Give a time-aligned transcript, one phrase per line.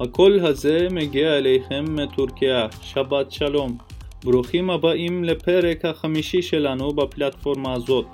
[0.00, 3.78] הקול הזה מגיע אליכם מטורקיה, שבת שלום.
[4.24, 8.06] ברוכים הבאים לפרק החמישי שלנו בפלטפורמה הזאת.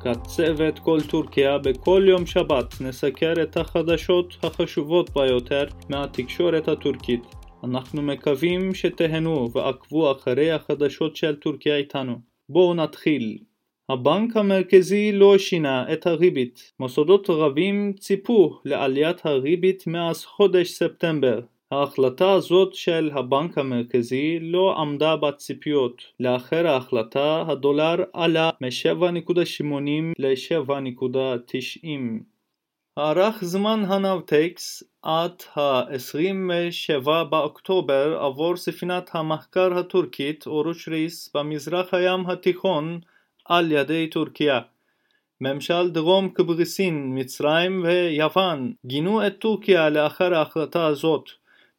[0.00, 7.22] כצוות כל טורקיה בכל יום שבת נסקר את החדשות החשובות ביותר מהתקשורת הטורקית.
[7.64, 12.18] אנחנו מקווים שתהנו ועקבו אחרי החדשות של טורקיה איתנו.
[12.48, 13.38] בואו נתחיל.
[13.92, 16.72] הבנק המרכזי לא שינה את הריבית.
[16.80, 21.40] מוסדות רבים ציפו לעליית הריבית מאז חודש ספטמבר.
[21.70, 26.02] ההחלטה הזאת של הבנק המרכזי לא עמדה בציפיות.
[26.20, 29.64] לאחר ההחלטה הדולר עלה מ-7.80
[30.18, 31.86] ל-7.90.
[32.96, 42.30] הוארך זמן ה NAVTEX עד ה-27 באוקטובר עבור ספינת המחקר הטורקית אורוץ' רייס במזרח הים
[42.30, 43.00] התיכון
[43.44, 44.60] על ידי טורקיה.
[45.40, 51.28] ממשל דרום קפריסין, מצרים ויוון גינו את טורקיה לאחר ההחלטה הזאת.